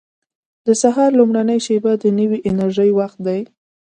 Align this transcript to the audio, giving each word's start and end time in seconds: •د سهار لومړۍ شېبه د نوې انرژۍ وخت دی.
•د 0.65 0.67
سهار 0.81 1.11
لومړۍ 1.19 1.59
شېبه 1.65 1.91
د 2.03 2.05
نوې 2.19 2.39
انرژۍ 2.49 2.89
وخت 2.99 3.17
دی. 3.27 3.41